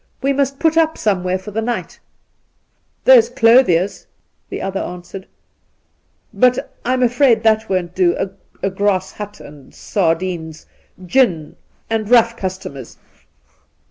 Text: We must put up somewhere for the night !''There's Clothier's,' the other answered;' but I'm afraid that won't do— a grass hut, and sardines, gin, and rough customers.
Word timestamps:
We 0.23 0.33
must 0.33 0.57
put 0.57 0.77
up 0.77 0.97
somewhere 0.97 1.37
for 1.37 1.51
the 1.51 1.61
night 1.61 1.99
!''There's 3.05 3.29
Clothier's,' 3.29 4.07
the 4.49 4.59
other 4.59 4.79
answered;' 4.79 5.27
but 6.43 6.73
I'm 6.83 7.03
afraid 7.03 7.43
that 7.43 7.69
won't 7.69 7.93
do— 7.93 8.17
a 8.63 8.69
grass 8.71 9.11
hut, 9.11 9.39
and 9.39 9.75
sardines, 9.75 10.65
gin, 11.05 11.55
and 11.87 12.09
rough 12.09 12.35
customers. 12.35 12.97